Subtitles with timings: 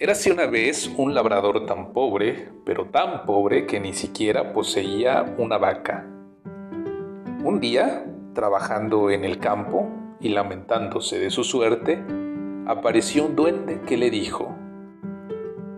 [0.00, 5.58] Érase una vez un labrador tan pobre, pero tan pobre que ni siquiera poseía una
[5.58, 6.06] vaca.
[7.42, 9.88] Un día, trabajando en el campo
[10.20, 11.98] y lamentándose de su suerte,
[12.68, 14.54] apareció un duende que le dijo,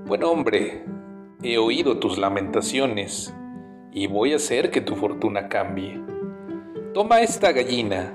[0.05, 0.85] Buen hombre,
[1.43, 3.35] he oído tus lamentaciones
[3.91, 5.99] y voy a hacer que tu fortuna cambie.
[6.93, 8.13] Toma esta gallina,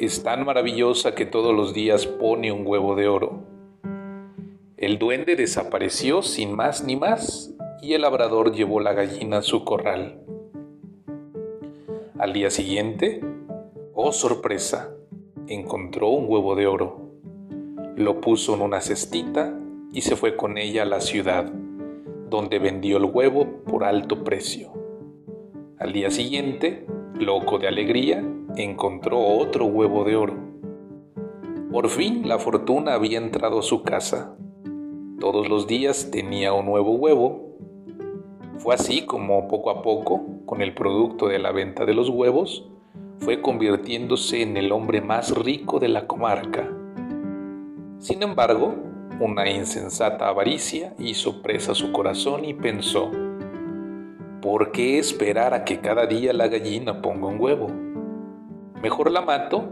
[0.00, 3.49] es tan maravillosa que todos los días pone un huevo de oro
[4.80, 9.62] el duende desapareció sin más ni más y el labrador llevó la gallina a su
[9.62, 10.22] corral.
[12.18, 13.20] Al día siguiente,
[13.92, 14.94] oh sorpresa,
[15.48, 17.10] encontró un huevo de oro.
[17.94, 19.54] Lo puso en una cestita
[19.92, 21.52] y se fue con ella a la ciudad,
[22.30, 24.72] donde vendió el huevo por alto precio.
[25.78, 26.86] Al día siguiente,
[27.18, 28.24] loco de alegría,
[28.56, 30.36] encontró otro huevo de oro.
[31.70, 34.38] Por fin la fortuna había entrado a su casa
[35.20, 37.54] todos los días tenía un nuevo huevo.
[38.58, 42.66] Fue así como poco a poco, con el producto de la venta de los huevos,
[43.18, 46.68] fue convirtiéndose en el hombre más rico de la comarca.
[47.98, 48.74] Sin embargo,
[49.20, 53.10] una insensata avaricia hizo presa su corazón y pensó,
[54.40, 57.68] ¿por qué esperar a que cada día la gallina ponga un huevo?
[58.82, 59.68] Mejor la mato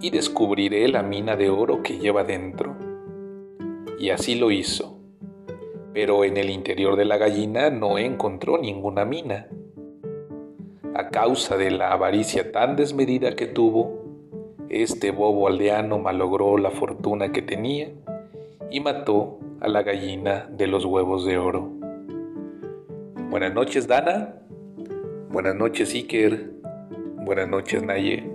[0.00, 2.75] y descubriré la mina de oro que lleva dentro
[3.98, 4.98] y así lo hizo.
[5.92, 9.48] Pero en el interior de la gallina no encontró ninguna mina.
[10.94, 14.04] A causa de la avaricia tan desmedida que tuvo,
[14.68, 17.90] este bobo aldeano malogró la fortuna que tenía
[18.70, 21.70] y mató a la gallina de los huevos de oro.
[23.30, 24.34] Buenas noches, Dana.
[25.30, 26.50] Buenas noches, Iker.
[27.24, 28.30] Buenas noches, Naye.